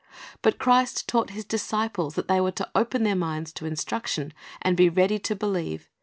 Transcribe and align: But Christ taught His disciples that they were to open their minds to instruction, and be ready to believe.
But 0.41 0.57
Christ 0.57 1.07
taught 1.07 1.29
His 1.29 1.45
disciples 1.45 2.15
that 2.15 2.27
they 2.27 2.41
were 2.41 2.49
to 2.53 2.67
open 2.73 3.03
their 3.03 3.15
minds 3.15 3.53
to 3.53 3.67
instruction, 3.67 4.33
and 4.59 4.75
be 4.75 4.89
ready 4.89 5.19
to 5.19 5.35
believe. 5.35 5.91